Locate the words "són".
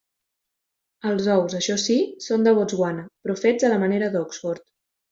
2.31-2.49